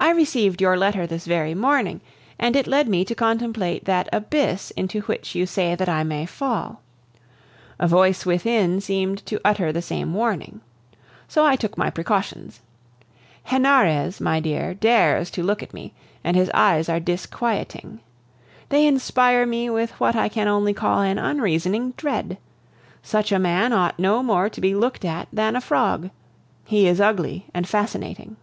[0.00, 2.00] I received your letter this very morning,
[2.36, 6.26] and it led me to contemplate that abyss into which you say that I may
[6.26, 6.82] fall.
[7.78, 10.60] A voice within seemed to utter the same warning.
[11.28, 12.60] So I took my precautions.
[13.44, 15.94] Henarez, my dear, dares to look at me,
[16.24, 18.00] and his eyes are disquieting.
[18.70, 22.38] They inspire me with what I can only call an unreasoning dread.
[23.04, 26.10] Such a man ought no more to be looked at than a frog;
[26.64, 28.34] he is ugly and fascinating.